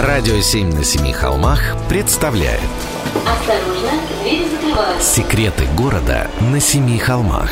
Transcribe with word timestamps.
Радио 0.00 0.40
«Семь 0.40 0.72
на 0.72 0.82
семи 0.82 1.12
холмах» 1.12 1.60
представляет 1.90 2.62
Осторожно, 3.26 3.90
двери 4.22 4.46
закрываются. 4.48 5.14
Секреты 5.14 5.66
города 5.76 6.30
на 6.40 6.58
семи 6.58 6.96
холмах 6.96 7.50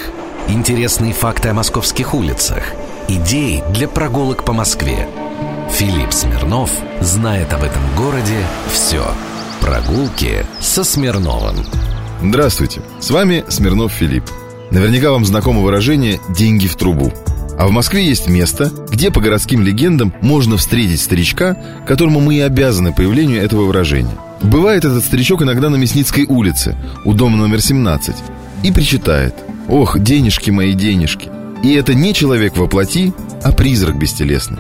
Интересные 0.48 1.12
факты 1.12 1.50
о 1.50 1.52
московских 1.52 2.14
улицах 2.14 2.72
Идеи 3.06 3.62
для 3.74 3.86
прогулок 3.86 4.46
по 4.46 4.54
Москве 4.54 5.06
Филипп 5.70 6.10
Смирнов 6.10 6.70
знает 7.02 7.52
об 7.52 7.64
этом 7.64 7.82
городе 7.94 8.42
все 8.72 9.04
Прогулки 9.60 10.46
со 10.58 10.84
Смирновым 10.84 11.66
Здравствуйте, 12.22 12.80
с 12.98 13.10
вами 13.10 13.44
Смирнов 13.48 13.92
Филипп. 13.92 14.24
Наверняка 14.70 15.10
вам 15.10 15.26
знакомо 15.26 15.60
выражение 15.60 16.18
«деньги 16.30 16.66
в 16.66 16.76
трубу». 16.76 17.12
А 17.58 17.66
в 17.66 17.72
Москве 17.72 18.06
есть 18.06 18.28
место, 18.28 18.70
где 18.88 19.10
по 19.10 19.20
городским 19.20 19.62
легендам 19.62 20.14
можно 20.20 20.56
встретить 20.56 21.00
старичка, 21.00 21.56
которому 21.88 22.20
мы 22.20 22.36
и 22.36 22.40
обязаны 22.40 22.94
появлению 22.94 23.42
этого 23.42 23.64
выражения. 23.64 24.16
Бывает 24.42 24.84
этот 24.84 25.04
старичок 25.04 25.42
иногда 25.42 25.68
на 25.68 25.74
Мясницкой 25.74 26.24
улице, 26.26 26.76
у 27.04 27.14
дома 27.14 27.36
номер 27.36 27.60
17, 27.60 28.14
и 28.62 28.70
причитает 28.70 29.34
«Ох, 29.68 29.98
денежки 29.98 30.52
мои, 30.52 30.72
денежки!» 30.72 31.30
И 31.64 31.72
это 31.72 31.94
не 31.94 32.14
человек 32.14 32.56
во 32.56 32.68
плоти, 32.68 33.12
а 33.42 33.50
призрак 33.50 33.98
бестелесный. 33.98 34.58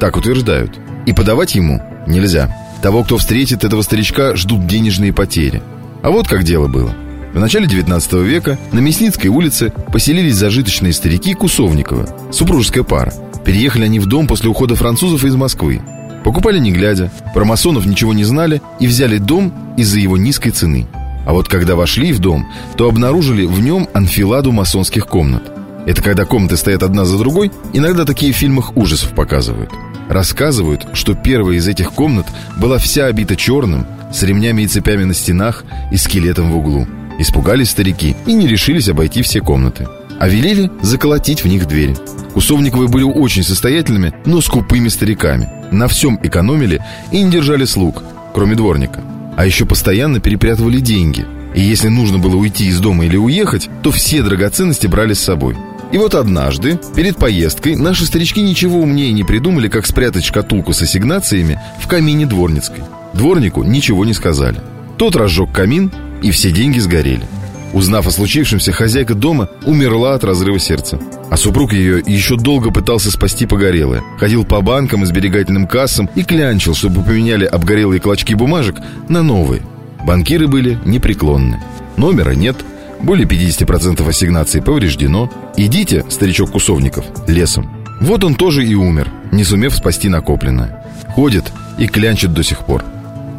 Так 0.00 0.16
утверждают. 0.16 0.76
И 1.06 1.12
подавать 1.12 1.54
ему 1.54 1.80
нельзя. 2.08 2.54
Того, 2.82 3.04
кто 3.04 3.16
встретит 3.16 3.62
этого 3.62 3.82
старичка, 3.82 4.34
ждут 4.34 4.66
денежные 4.66 5.12
потери. 5.12 5.62
А 6.02 6.10
вот 6.10 6.26
как 6.26 6.42
дело 6.42 6.66
было. 6.66 6.92
В 7.32 7.38
начале 7.38 7.68
19 7.68 8.12
века 8.14 8.58
на 8.72 8.80
Мясницкой 8.80 9.30
улице 9.30 9.72
поселились 9.92 10.34
зажиточные 10.34 10.92
старики 10.92 11.34
Кусовникова, 11.34 12.08
супружеская 12.32 12.82
пара. 12.82 13.14
Переехали 13.44 13.84
они 13.84 14.00
в 14.00 14.06
дом 14.06 14.26
после 14.26 14.50
ухода 14.50 14.74
французов 14.74 15.24
из 15.24 15.36
Москвы. 15.36 15.80
Покупали 16.24 16.58
не 16.58 16.72
глядя, 16.72 17.12
про 17.32 17.44
масонов 17.44 17.86
ничего 17.86 18.12
не 18.14 18.24
знали 18.24 18.60
и 18.80 18.88
взяли 18.88 19.18
дом 19.18 19.54
из-за 19.76 20.00
его 20.00 20.16
низкой 20.16 20.50
цены. 20.50 20.88
А 21.24 21.32
вот 21.32 21.48
когда 21.48 21.76
вошли 21.76 22.12
в 22.12 22.18
дом, 22.18 22.50
то 22.76 22.88
обнаружили 22.88 23.44
в 23.46 23.60
нем 23.60 23.88
анфиладу 23.94 24.50
масонских 24.50 25.06
комнат. 25.06 25.52
Это 25.86 26.02
когда 26.02 26.24
комнаты 26.24 26.56
стоят 26.56 26.82
одна 26.82 27.04
за 27.04 27.16
другой, 27.16 27.52
иногда 27.72 28.04
такие 28.04 28.32
в 28.32 28.36
фильмах 28.36 28.76
ужасов 28.76 29.14
показывают. 29.14 29.70
Рассказывают, 30.08 30.88
что 30.94 31.14
первая 31.14 31.58
из 31.58 31.68
этих 31.68 31.92
комнат 31.92 32.26
была 32.56 32.78
вся 32.78 33.06
обита 33.06 33.36
черным, 33.36 33.86
с 34.12 34.20
ремнями 34.24 34.62
и 34.62 34.66
цепями 34.66 35.04
на 35.04 35.14
стенах 35.14 35.64
и 35.92 35.96
скелетом 35.96 36.50
в 36.50 36.56
углу. 36.56 36.88
Испугались 37.20 37.68
старики 37.68 38.16
и 38.26 38.32
не 38.32 38.48
решились 38.48 38.88
обойти 38.88 39.20
все 39.20 39.42
комнаты. 39.42 39.86
А 40.18 40.26
велели 40.26 40.70
заколотить 40.80 41.44
в 41.44 41.48
них 41.48 41.68
двери. 41.68 41.94
Кусовниковы 42.32 42.88
были 42.88 43.02
очень 43.02 43.42
состоятельными, 43.42 44.14
но 44.24 44.40
скупыми 44.40 44.88
стариками. 44.88 45.46
На 45.70 45.86
всем 45.86 46.18
экономили 46.22 46.82
и 47.12 47.20
не 47.20 47.30
держали 47.30 47.66
слуг, 47.66 48.02
кроме 48.32 48.54
дворника. 48.54 49.02
А 49.36 49.44
еще 49.44 49.66
постоянно 49.66 50.18
перепрятывали 50.18 50.80
деньги. 50.80 51.26
И 51.54 51.60
если 51.60 51.88
нужно 51.88 52.18
было 52.18 52.36
уйти 52.36 52.68
из 52.68 52.80
дома 52.80 53.04
или 53.04 53.18
уехать, 53.18 53.68
то 53.82 53.90
все 53.90 54.22
драгоценности 54.22 54.86
брали 54.86 55.12
с 55.12 55.20
собой. 55.20 55.58
И 55.92 55.98
вот 55.98 56.14
однажды, 56.14 56.80
перед 56.96 57.18
поездкой, 57.18 57.76
наши 57.76 58.06
старички 58.06 58.40
ничего 58.40 58.80
умнее 58.80 59.12
не 59.12 59.24
придумали, 59.24 59.68
как 59.68 59.84
спрятать 59.84 60.24
шкатулку 60.24 60.72
с 60.72 60.80
ассигнациями 60.80 61.60
в 61.80 61.86
камине 61.86 62.24
дворницкой. 62.24 62.84
Дворнику 63.12 63.62
ничего 63.62 64.06
не 64.06 64.14
сказали. 64.14 64.60
Тот 64.96 65.16
разжег 65.16 65.52
камин, 65.52 65.90
и 66.22 66.30
все 66.30 66.50
деньги 66.50 66.78
сгорели. 66.78 67.26
Узнав 67.72 68.06
о 68.06 68.10
случившемся, 68.10 68.72
хозяйка 68.72 69.14
дома 69.14 69.48
умерла 69.64 70.14
от 70.14 70.24
разрыва 70.24 70.58
сердца. 70.58 70.98
А 71.30 71.36
супруг 71.36 71.72
ее 71.72 72.02
еще 72.04 72.36
долго 72.36 72.72
пытался 72.72 73.10
спасти 73.12 73.46
погорелое. 73.46 74.02
Ходил 74.18 74.44
по 74.44 74.60
банкам 74.60 75.04
и 75.04 75.06
сберегательным 75.06 75.68
кассам 75.68 76.10
и 76.16 76.24
клянчил, 76.24 76.74
чтобы 76.74 77.02
поменяли 77.02 77.44
обгорелые 77.44 78.00
клочки 78.00 78.34
бумажек 78.34 78.76
на 79.08 79.22
новые. 79.22 79.62
Банкиры 80.04 80.48
были 80.48 80.78
непреклонны. 80.84 81.62
Номера 81.96 82.32
нет, 82.32 82.56
более 83.00 83.26
50% 83.26 84.08
ассигнаций 84.08 84.62
повреждено. 84.62 85.30
Идите, 85.56 86.04
старичок 86.08 86.50
Кусовников, 86.50 87.04
лесом. 87.28 87.70
Вот 88.00 88.24
он 88.24 88.34
тоже 88.34 88.66
и 88.66 88.74
умер, 88.74 89.12
не 89.30 89.44
сумев 89.44 89.74
спасти 89.74 90.08
накопленное. 90.08 90.84
Ходит 91.14 91.52
и 91.78 91.86
клянчит 91.86 92.32
до 92.32 92.42
сих 92.42 92.60
пор. 92.60 92.84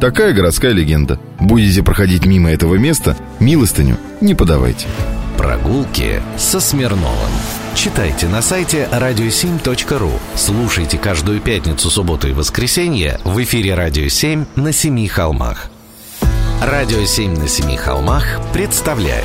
Такая 0.02 0.32
городская 0.32 0.72
легенда. 0.72 1.20
Будете 1.38 1.84
проходить 1.84 2.26
мимо 2.26 2.50
этого 2.50 2.74
места, 2.74 3.16
милостыню 3.38 3.96
не 4.20 4.34
подавайте. 4.34 4.88
Прогулки 5.38 6.20
со 6.36 6.58
Смирновым 6.58 7.30
Читайте 7.76 8.26
на 8.26 8.42
сайте 8.42 8.88
radio7.ru 8.90 10.10
Слушайте 10.34 10.98
каждую 10.98 11.38
пятницу, 11.38 11.88
субботу 11.88 12.26
и 12.26 12.32
воскресенье 12.32 13.20
в 13.22 13.40
эфире 13.44 13.76
«Радио 13.76 14.06
7» 14.06 14.44
на 14.56 14.72
Семи 14.72 15.06
холмах. 15.06 15.70
«Радио 16.60 17.02
7» 17.02 17.38
на 17.38 17.46
Семи 17.46 17.76
холмах 17.76 18.40
представляет 18.52 19.24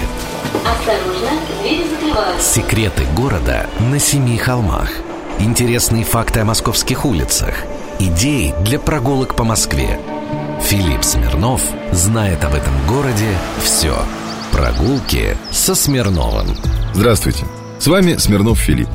Осторожно, 0.64 1.40
двери 1.60 1.86
закрываются. 1.90 2.54
Секреты 2.54 3.04
города 3.16 3.66
на 3.80 3.98
Семи 3.98 4.38
холмах 4.38 4.92
Интересные 5.40 6.04
факты 6.04 6.42
о 6.42 6.46
московских 6.46 7.04
улицах 7.04 7.64
Идеи 7.98 8.54
для 8.64 8.78
прогулок 8.78 9.36
по 9.36 9.44
Москве 9.44 10.00
Филипп 10.68 11.02
Смирнов 11.02 11.62
знает 11.94 12.44
об 12.44 12.54
этом 12.54 12.74
городе 12.90 13.30
все 13.64 13.98
Прогулки 14.52 15.38
со 15.50 15.74
Смирновым 15.74 16.58
Здравствуйте, 16.94 17.46
с 17.80 17.88
вами 17.88 18.18
Смирнов 18.18 18.60
Филипп. 18.60 18.90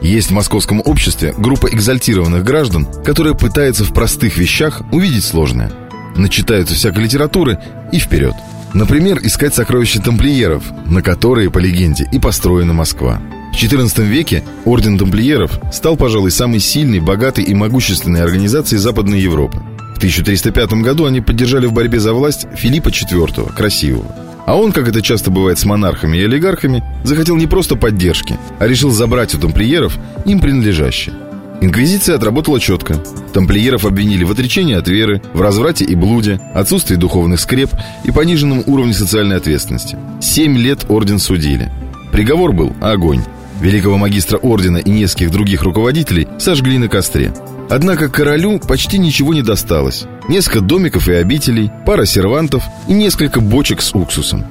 Есть 0.00 0.30
в 0.30 0.32
московском 0.32 0.80
обществе 0.82 1.34
группа 1.36 1.66
экзальтированных 1.66 2.42
граждан, 2.42 2.86
которая 3.04 3.34
пытается 3.34 3.84
в 3.84 3.92
простых 3.92 4.38
вещах 4.38 4.80
увидеть 4.92 5.24
сложное. 5.24 5.70
Начитаются 6.16 6.74
всякой 6.74 7.04
литературы 7.04 7.58
и 7.92 7.98
вперед. 7.98 8.34
Например, 8.72 9.18
искать 9.22 9.54
сокровища 9.54 10.00
тамплиеров, 10.00 10.64
на 10.86 11.02
которые, 11.02 11.50
по 11.50 11.58
легенде, 11.58 12.08
и 12.10 12.18
построена 12.18 12.72
Москва. 12.72 13.20
В 13.52 13.56
XIV 13.56 14.02
веке 14.04 14.42
Орден 14.64 14.96
тамплиеров 14.96 15.60
стал, 15.70 15.98
пожалуй, 15.98 16.30
самой 16.30 16.60
сильной, 16.60 17.00
богатой 17.00 17.44
и 17.44 17.52
могущественной 17.52 18.22
организацией 18.22 18.78
Западной 18.78 19.20
Европы. 19.20 19.60
В 20.00 20.02
1305 20.02 20.72
году 20.82 21.04
они 21.04 21.20
поддержали 21.20 21.66
в 21.66 21.74
борьбе 21.74 22.00
за 22.00 22.14
власть 22.14 22.46
Филиппа 22.54 22.88
IV, 22.88 23.52
красивого. 23.52 24.06
А 24.46 24.56
он, 24.56 24.72
как 24.72 24.88
это 24.88 25.02
часто 25.02 25.30
бывает 25.30 25.58
с 25.58 25.66
монархами 25.66 26.16
и 26.16 26.24
олигархами, 26.24 26.82
захотел 27.04 27.36
не 27.36 27.46
просто 27.46 27.76
поддержки, 27.76 28.38
а 28.58 28.66
решил 28.66 28.90
забрать 28.92 29.34
у 29.34 29.38
тамплиеров 29.38 29.98
им 30.24 30.40
принадлежащее. 30.40 31.14
Инквизиция 31.60 32.16
отработала 32.16 32.58
четко. 32.58 32.94
Тамплиеров 33.34 33.84
обвинили 33.84 34.24
в 34.24 34.30
отречении 34.30 34.74
от 34.74 34.88
веры, 34.88 35.20
в 35.34 35.42
разврате 35.42 35.84
и 35.84 35.94
блуде, 35.94 36.40
отсутствии 36.54 36.96
духовных 36.96 37.38
скреп 37.38 37.68
и 38.04 38.10
пониженном 38.10 38.62
уровне 38.66 38.94
социальной 38.94 39.36
ответственности. 39.36 39.98
Семь 40.22 40.56
лет 40.56 40.86
орден 40.88 41.18
судили. 41.18 41.70
Приговор 42.10 42.54
был 42.54 42.72
огонь. 42.80 43.22
Великого 43.60 43.98
магистра 43.98 44.38
ордена 44.38 44.78
и 44.78 44.90
нескольких 44.90 45.30
других 45.30 45.62
руководителей 45.62 46.26
сожгли 46.38 46.78
на 46.78 46.88
костре. 46.88 47.34
Однако 47.70 48.08
королю 48.08 48.58
почти 48.58 48.98
ничего 48.98 49.32
не 49.32 49.42
досталось. 49.42 50.04
Несколько 50.28 50.60
домиков 50.60 51.08
и 51.08 51.12
обителей, 51.12 51.70
пара 51.86 52.04
сервантов 52.04 52.64
и 52.88 52.92
несколько 52.92 53.40
бочек 53.40 53.80
с 53.80 53.94
уксусом. 53.94 54.44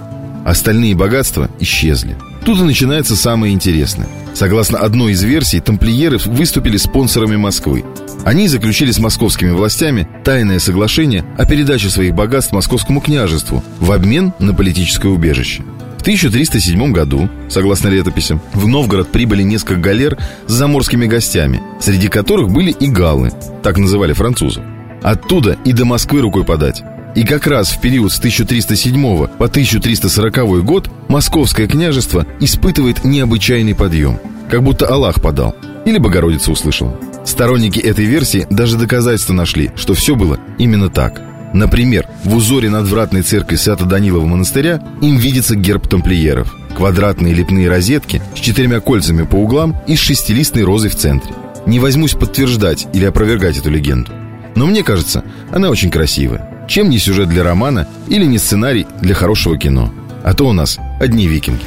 Остальные 0.46 0.96
богатства 0.96 1.50
исчезли. 1.59 2.16
Тут 2.46 2.59
и 2.62 2.63
начинается 2.63 3.18
самое 3.18 3.53
интересное. 3.53 4.07
Согласно 4.34 4.80
одной 4.80 5.12
из 5.12 5.22
версий, 5.22 5.59
тамплиеры 5.59 6.18
выступили 6.18 6.78
спонсорами 6.78 7.35
Москвы. 7.35 7.84
Они 8.24 8.47
заключили 8.47 8.91
с 8.91 9.00
московскими 9.00 9.51
властями 9.51 10.07
тайное 10.24 10.59
соглашение 10.59 11.25
о 11.38 11.46
передаче 11.46 11.90
своих 11.90 12.16
богатств 12.16 12.53
московскому 12.53 13.01
княжеству 13.01 13.62
в 13.80 13.91
обмен 13.91 14.31
на 14.40 14.53
политическое 14.53 15.09
убежище. 15.09 15.63
В 16.00 16.02
1307 16.02 16.94
году, 16.94 17.30
согласно 17.50 17.90
летописям, 17.90 18.40
в 18.54 18.70
Новгород 18.70 19.10
прибыли 19.10 19.44
несколько 19.44 19.76
галер 19.76 20.18
с 20.48 20.54
заморскими 20.54 21.08
гостями, 21.08 21.62
среди 21.82 22.08
которых 22.08 22.50
были 22.50 22.72
и 22.72 22.88
галлы, 22.88 23.34
так 23.62 23.78
называли 23.78 24.14
французов. 24.14 24.64
Оттуда 25.04 25.58
и 25.66 25.74
до 25.74 25.84
Москвы 25.84 26.22
рукой 26.22 26.46
подать. 26.46 26.84
И 27.16 27.25
как 27.25 27.48
раз 27.48 27.72
в 27.72 27.81
период 27.81 28.13
с 28.13 28.18
1307 28.18 29.28
по 29.28 29.46
1340 29.46 30.63
год 30.63 30.90
Московское 31.10 31.68
княжество 31.68 32.25
испытывает 32.40 33.04
необычайный 33.04 33.75
подъем. 33.75 34.19
Как 34.50 34.63
будто 34.63 34.88
Аллах 34.88 35.22
подал. 35.22 35.54
Или 35.86 35.98
Богородица 35.98 36.54
услышала. 36.54 36.98
Сторонники 37.25 37.80
этой 37.80 38.06
версии 38.06 38.48
даже 38.50 38.78
доказательства 38.78 39.34
нашли, 39.34 39.72
что 39.75 39.95
все 39.95 40.16
было 40.16 40.40
именно 40.57 40.90
так. 40.90 41.29
Например, 41.54 42.07
в 42.24 42.36
узоре 42.36 42.69
надвратной 42.69 43.22
церкви 43.22 43.56
Свято-Данилова 43.56 44.25
монастыря 44.25 44.81
им 45.01 45.18
видится 45.18 45.56
герб 45.56 45.88
тамплиеров. 45.88 46.56
Квадратные 46.75 47.34
лепные 47.34 47.69
розетки 47.69 48.22
с 48.36 48.40
четырьмя 48.40 48.80
кольцами 48.80 49.24
по 49.24 49.36
углам 49.36 49.75
и 49.88 49.96
с 49.96 50.00
шестилистной 50.00 50.63
розой 50.63 50.90
в 50.90 50.96
центре. 50.96 51.34
Не 51.66 51.80
возьмусь 51.80 52.13
подтверждать 52.13 52.88
или 52.94 53.06
опровергать 53.06 53.57
эту 53.57 53.69
легенду. 53.69 54.12
Но 54.56 54.66
мне 54.66 54.84
кажется, 54.84 55.24
она 55.51 55.69
очень 55.69 55.92
красивая. 55.92 56.66
Чем 56.68 56.90
не 56.90 57.00
сюжет 57.00 57.30
для 57.30 57.44
романа 57.44 57.88
или 58.07 58.25
не 58.25 58.38
сценарий 58.38 58.86
для 59.02 59.16
хорошего 59.16 59.57
кино. 59.57 59.92
А 60.24 60.34
то 60.34 60.48
у 60.48 60.54
нас 60.54 60.78
одни 61.00 61.28
викинги. 61.28 61.63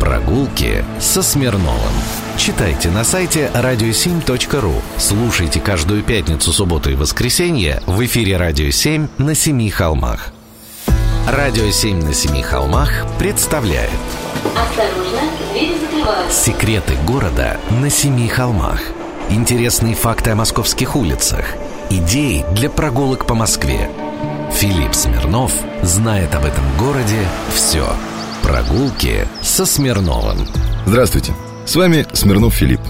Прогулки 0.00 0.84
со 1.00 1.22
Смирновым 1.22 1.92
Читайте 2.38 2.88
на 2.90 3.02
сайте 3.02 3.50
radio7.ru. 3.52 4.72
Слушайте 4.96 5.58
каждую 5.58 6.04
пятницу, 6.04 6.52
субботу 6.52 6.88
и 6.88 6.94
воскресенье 6.94 7.82
в 7.84 8.02
эфире 8.06 8.36
«Радио 8.36 8.68
7» 8.68 9.08
на 9.18 9.34
Семи 9.34 9.68
холмах. 9.70 10.32
«Радио 11.26 11.64
7» 11.64 12.04
на 12.04 12.14
Семи 12.14 12.42
холмах 12.42 12.90
представляет 13.18 13.90
Осторожно, 14.54 15.20
двери 15.52 15.78
закрываются. 15.80 16.44
Секреты 16.44 16.94
города 17.04 17.58
на 17.82 17.90
Семи 17.90 18.28
холмах. 18.28 18.82
Интересные 19.30 19.96
факты 19.96 20.30
о 20.30 20.36
московских 20.36 20.94
улицах. 20.94 21.44
Идеи 21.90 22.46
для 22.52 22.70
прогулок 22.70 23.26
по 23.26 23.34
Москве. 23.34 23.90
Филипп 24.52 24.94
Смирнов 24.94 25.52
знает 25.82 26.34
об 26.36 26.44
этом 26.44 26.64
городе 26.78 27.26
все. 27.52 27.84
Прогулки 28.44 29.26
со 29.42 29.66
Смирновым. 29.66 30.46
Здравствуйте, 30.86 31.34
с 31.68 31.76
вами 31.76 32.06
Смирнов 32.14 32.54
Филипп. 32.54 32.80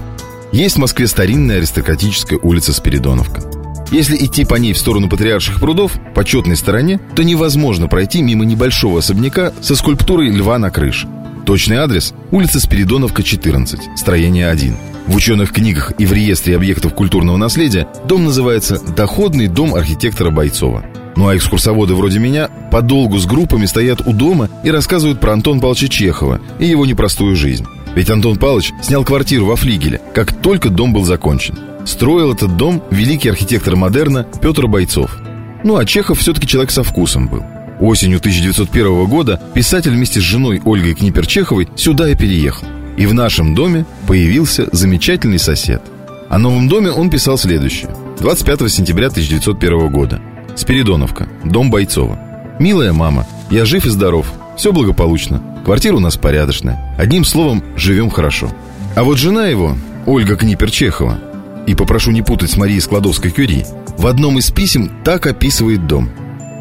Есть 0.52 0.76
в 0.76 0.78
Москве 0.78 1.08
старинная 1.08 1.56
аристократическая 1.56 2.38
улица 2.38 2.72
Спиридоновка. 2.72 3.42
Если 3.90 4.16
идти 4.24 4.44
по 4.44 4.54
ней 4.54 4.72
в 4.72 4.78
сторону 4.78 5.08
Патриарших 5.08 5.58
прудов, 5.58 5.98
по 6.14 6.24
четной 6.24 6.54
стороне, 6.54 7.00
то 7.16 7.24
невозможно 7.24 7.88
пройти 7.88 8.22
мимо 8.22 8.44
небольшого 8.44 9.00
особняка 9.00 9.52
со 9.60 9.74
скульптурой 9.74 10.30
льва 10.30 10.58
на 10.58 10.70
крыше. 10.70 11.08
Точный 11.44 11.78
адрес– 11.78 12.14
улица 12.30 12.60
Спиридоновка, 12.60 13.24
14, 13.24 13.80
строение 13.96 14.48
1. 14.48 14.76
В 15.08 15.16
ученых 15.16 15.52
книгах 15.52 15.92
и 15.98 16.06
в 16.06 16.12
реестре 16.12 16.54
объектов 16.54 16.94
культурного 16.94 17.36
наследия 17.36 17.88
дом 18.06 18.26
называется 18.26 18.78
«Доходный 18.94 19.48
дом 19.48 19.74
архитектора 19.74 20.30
Бойцова». 20.30 20.84
Ну 21.16 21.26
а 21.26 21.36
экскурсоводы 21.36 21.96
вроде 21.96 22.20
меня 22.20 22.48
подолгу 22.70 23.18
с 23.18 23.26
группами 23.26 23.66
стоят 23.66 24.06
у 24.06 24.12
дома 24.12 24.48
и 24.62 24.70
рассказывают 24.70 25.18
про 25.18 25.32
Антон 25.32 25.58
Павловича 25.58 25.88
Чехова 25.88 26.40
и 26.60 26.66
его 26.66 26.86
непростую 26.86 27.34
жизнь. 27.34 27.66
Ведь 27.94 28.10
Антон 28.10 28.36
Павлович 28.36 28.72
снял 28.82 29.04
квартиру 29.04 29.46
во 29.46 29.56
флигеле, 29.56 30.00
как 30.14 30.32
только 30.32 30.70
дом 30.70 30.92
был 30.92 31.04
закончен. 31.04 31.58
Строил 31.84 32.32
этот 32.32 32.56
дом 32.56 32.82
великий 32.90 33.28
архитектор 33.28 33.74
модерна 33.76 34.26
Петр 34.42 34.66
Бойцов. 34.66 35.16
Ну 35.64 35.76
а 35.76 35.84
Чехов 35.84 36.18
все-таки 36.18 36.46
человек 36.46 36.70
со 36.70 36.82
вкусом 36.82 37.28
был. 37.28 37.44
Осенью 37.80 38.18
1901 38.18 39.06
года 39.06 39.40
писатель 39.54 39.92
вместе 39.92 40.20
с 40.20 40.24
женой 40.24 40.60
Ольгой 40.64 40.94
Книпер-Чеховой 40.94 41.68
сюда 41.76 42.10
и 42.10 42.16
переехал. 42.16 42.66
И 42.96 43.06
в 43.06 43.14
нашем 43.14 43.54
доме 43.54 43.86
появился 44.06 44.68
замечательный 44.72 45.38
сосед. 45.38 45.82
О 46.28 46.38
новом 46.38 46.68
доме 46.68 46.90
он 46.90 47.08
писал 47.08 47.38
следующее. 47.38 47.90
25 48.20 48.70
сентября 48.70 49.06
1901 49.06 49.88
года. 49.90 50.20
Спиридоновка, 50.56 51.28
дом 51.44 51.70
Бойцова. 51.70 52.18
«Милая 52.58 52.92
мама, 52.92 53.26
я 53.50 53.64
жив 53.64 53.86
и 53.86 53.90
здоров, 53.90 54.26
все 54.56 54.72
благополучно. 54.72 55.40
Квартира 55.64 55.94
у 55.94 56.00
нас 56.00 56.16
порядочная. 56.16 56.87
Одним 56.98 57.24
словом, 57.24 57.62
живем 57.76 58.10
хорошо. 58.10 58.50
А 58.96 59.04
вот 59.04 59.18
жена 59.18 59.46
его, 59.46 59.76
Ольга 60.04 60.34
Книпер-Чехова, 60.34 61.64
и 61.66 61.74
попрошу 61.74 62.10
не 62.10 62.22
путать 62.22 62.50
с 62.50 62.56
Марией 62.56 62.80
Складовской-Кюри, 62.80 63.64
в 63.96 64.06
одном 64.06 64.38
из 64.38 64.50
писем 64.50 64.90
так 65.04 65.26
описывает 65.26 65.86
дом. 65.86 66.10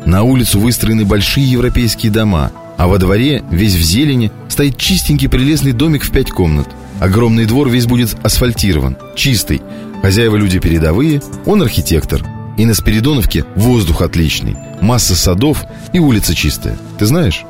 На 0.06 0.22
улицу 0.22 0.60
выстроены 0.60 1.06
большие 1.06 1.50
европейские 1.50 2.12
дома, 2.12 2.52
а 2.78 2.88
во 2.88 3.00
дворе, 3.00 3.44
весь 3.50 3.74
в 3.74 3.82
зелени, 3.82 4.32
стоит 4.48 4.78
чистенький 4.78 5.28
прелестный 5.28 5.72
домик 5.72 6.04
в 6.04 6.12
пять 6.12 6.30
комнат. 6.30 6.68
Огромный 7.00 7.46
двор 7.46 7.68
весь 7.70 7.88
будет 7.88 8.16
асфальтирован, 8.24 8.96
чистый. 9.16 9.62
Хозяева 10.02 10.36
люди 10.36 10.60
передовые, 10.60 11.22
он 11.46 11.64
архитектор– 11.64 12.24
и 12.58 12.66
на 12.66 12.74
Спиридоновке 12.74 13.46
воздух 13.56 14.02
отличный, 14.02 14.58
масса 14.82 15.16
садов 15.16 15.64
и 15.94 16.00
улица 16.00 16.34
чистая. 16.34 16.76
Ты 16.98 17.06
знаешь? 17.06 17.44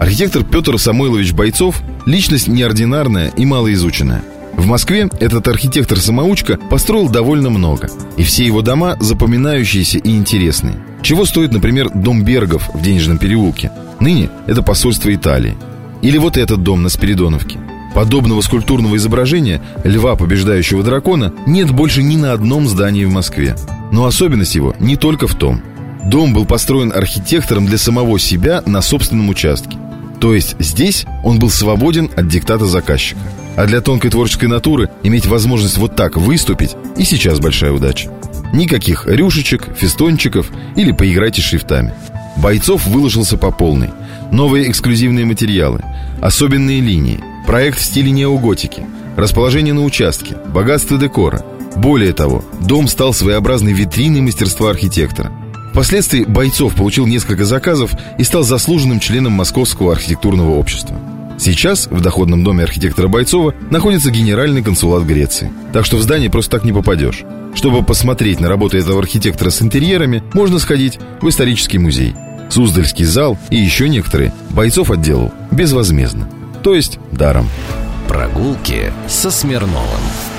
Архитектор 0.00 0.42
Петр 0.42 0.78
Самойлович 0.78 1.32
Бойцов– 1.32 1.82
личность 2.08 2.48
неординарная 2.48 3.28
и 3.36 3.44
малоизученная. 3.44 4.22
В 4.56 4.66
Москве 4.66 5.08
этот 5.20 5.46
архитектор-самоучка 5.46 6.58
построил 6.70 7.08
довольно 7.10 7.50
много, 7.50 7.90
и 8.16 8.22
все 8.22 8.44
его 8.44 8.62
дома 8.62 8.96
запоминающиеся 8.98 9.98
и 9.98 10.16
интересные. 10.16 10.82
Чего 11.02 11.26
стоит, 11.26 11.52
например, 11.52 11.90
дом 11.94 12.24
Бергов 12.24 12.70
в 12.72 12.82
Денежном 12.82 13.18
переулке? 13.18 13.70
Ныне 14.00 14.30
это 14.46 14.62
посольство 14.62 15.14
Италии. 15.14 15.56
Или 16.00 16.16
вот 16.16 16.38
этот 16.38 16.62
дом 16.62 16.82
на 16.82 16.88
Спиридоновке. 16.88 17.58
Подобного 17.94 18.40
скульптурного 18.40 18.96
изображения 18.96 19.60
льва, 19.84 20.16
побеждающего 20.16 20.82
дракона, 20.82 21.34
нет 21.46 21.70
больше 21.70 22.02
ни 22.02 22.16
на 22.16 22.32
одном 22.32 22.66
здании 22.66 23.04
в 23.04 23.12
Москве. 23.12 23.54
Но 23.92 24.06
особенность 24.06 24.54
его 24.54 24.74
не 24.80 24.96
только 24.96 25.26
в 25.26 25.34
том. 25.34 25.60
Дом 26.06 26.32
был 26.32 26.46
построен 26.46 26.90
архитектором 26.90 27.66
для 27.66 27.76
самого 27.76 28.18
себя 28.18 28.62
на 28.64 28.80
собственном 28.80 29.28
участке. 29.28 29.76
То 30.20 30.34
есть 30.34 30.56
здесь 30.58 31.04
он 31.24 31.38
был 31.38 31.50
свободен 31.50 32.10
от 32.16 32.28
диктата 32.28 32.66
заказчика. 32.66 33.20
А 33.56 33.66
для 33.66 33.80
тонкой 33.80 34.10
творческой 34.10 34.46
натуры 34.46 34.88
иметь 35.02 35.26
возможность 35.26 35.78
вот 35.78 35.96
так 35.96 36.16
выступить 36.16 36.76
и 36.96 37.04
сейчас 37.04 37.40
большая 37.40 37.72
удача. 37.72 38.10
Никаких 38.52 39.06
рюшечек, 39.06 39.68
фестончиков 39.76 40.50
или 40.76 40.92
поиграйте 40.92 41.42
шрифтами. 41.42 41.92
Бойцов 42.36 42.86
выложился 42.86 43.36
по 43.36 43.50
полной. 43.50 43.90
Новые 44.30 44.70
эксклюзивные 44.70 45.24
материалы, 45.24 45.82
особенные 46.20 46.80
линии, 46.80 47.20
проект 47.46 47.78
в 47.78 47.84
стиле 47.84 48.10
неоготики, 48.10 48.86
расположение 49.16 49.74
на 49.74 49.84
участке, 49.84 50.36
богатство 50.52 50.98
декора– 50.98 51.44
более 51.78 52.12
того, 52.12 52.44
дом 52.60 52.88
стал 52.88 53.12
своеобразной 53.14 53.72
витриной 53.72 54.20
мастерства 54.20 54.70
архитектора. 54.70 55.30
Впоследствии 55.78 56.24
Бойцов 56.24 56.74
получил 56.74 57.06
несколько 57.06 57.44
заказов 57.44 57.92
и 58.18 58.24
стал 58.24 58.42
заслуженным 58.42 58.98
членом 58.98 59.34
Московского 59.34 59.92
архитектурного 59.92 60.56
общества. 60.56 60.96
Сейчас 61.38 61.86
в 61.86 62.00
доходном 62.00 62.42
доме 62.42 62.64
архитектора 62.64 63.06
Бойцова 63.06 63.54
находится 63.70 64.10
генеральный 64.10 64.60
консулат 64.60 65.04
Греции. 65.04 65.52
Так 65.72 65.86
что 65.86 65.96
в 65.96 66.02
здание 66.02 66.30
просто 66.30 66.50
так 66.50 66.64
не 66.64 66.72
попадешь. 66.72 67.22
Чтобы 67.54 67.84
посмотреть 67.84 68.40
на 68.40 68.48
работу 68.48 68.76
этого 68.76 68.98
архитектора 68.98 69.50
с 69.50 69.62
интерьерами, 69.62 70.24
можно 70.32 70.58
сходить 70.58 70.98
в 71.20 71.28
исторический 71.28 71.78
музей. 71.78 72.12
Суздальский 72.50 73.04
зал 73.04 73.38
и 73.50 73.56
еще 73.56 73.88
некоторые 73.88 74.34
Бойцов 74.50 74.90
отделал 74.90 75.32
безвозмездно. 75.52 76.28
То 76.64 76.74
есть 76.74 76.98
даром. 77.12 77.48
Прогулки 78.08 78.92
со 79.06 79.30
Смирновым. 79.30 80.00